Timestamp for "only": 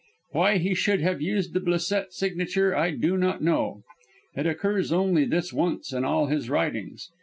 4.91-5.25